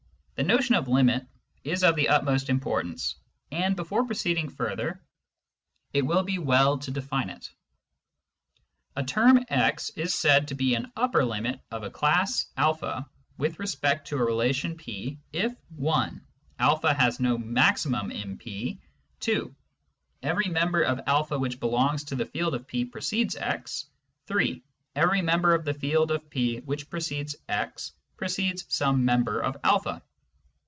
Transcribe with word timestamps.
The 0.35 0.47
notion 0.47 0.73
of" 0.73 0.87
limit" 0.87 1.27
is 1.71 1.83
of 1.83 1.95
the 1.95 2.09
utmost 2.09 2.49
importance, 2.49 3.13
and 3.51 3.75
before 3.75 4.07
proceeding 4.07 4.49
further 4.49 4.99
it 5.93 6.01
will 6.01 6.23
be 6.23 6.39
well 6.39 6.79
to 6.79 6.89
define 6.89 7.29
it. 7.29 7.47
A 8.95 9.03
term 9.03 9.45
x 9.49 9.91
is 9.91 10.15
said 10.15 10.47
to 10.47 10.55
be 10.55 10.73
an" 10.73 10.91
upper 10.97 11.23
limit" 11.23 11.61
of 11.71 11.83
a 11.83 11.91
class 11.91 12.47
a 12.57 13.05
with 13.37 13.59
respect 13.59 14.07
to 14.07 14.17
a 14.17 14.25
relation 14.25 14.75
P 14.77 15.19
if 15.31 15.53
(i) 15.87 16.11
a 16.57 16.93
has 16.95 17.19
no 17.19 17.37
maximum 17.37 18.09
in 18.09 18.35
P, 18.39 18.81
(2) 19.19 19.55
every 20.23 20.47
member 20.49 20.81
of 20.81 21.03
a 21.31 21.37
which 21.37 21.59
belongs 21.59 22.03
to 22.05 22.15
the 22.15 22.25
field 22.25 22.55
of 22.55 22.65
P 22.65 22.83
precedes 22.83 23.35
x, 23.35 23.85
(3) 24.25 24.63
every 24.95 25.21
member 25.21 25.53
of 25.53 25.65
the 25.65 25.73
field 25.75 26.09
of 26.09 26.31
P 26.31 26.61
which 26.61 26.89
precedes 26.89 27.35
x 27.47 27.91
precedes 28.17 28.65
some 28.69 29.05
member 29.05 29.39
of 29.39 29.55
a. 29.85 30.01